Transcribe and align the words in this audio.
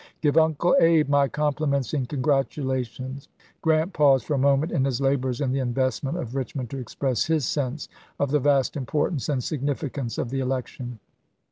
Give 0.19 0.35
Uncle 0.35 0.75
Abe 0.79 1.07
my 1.09 1.27
compliments 1.27 1.93
and 1.93 2.09
congratula 2.09 2.83
tions." 2.87 3.27
Grant 3.61 3.93
paused 3.93 4.25
for 4.25 4.33
a 4.33 4.37
moment 4.39 4.71
in 4.71 4.83
his 4.83 4.99
labors 4.99 5.41
M^. 5.41 5.45
in 5.45 5.51
the 5.51 5.59
investment 5.59 6.17
of 6.17 6.33
Richmond 6.33 6.71
to 6.71 6.79
express 6.79 7.25
his 7.25 7.45
sense 7.45 7.87
of 8.19 8.31
the 8.31 8.39
vast 8.39 8.75
importance 8.75 9.29
and 9.29 9.43
significance 9.43 10.17
of 10.17 10.31
the 10.31 10.39
elec 10.39 10.65
tion. 10.65 10.97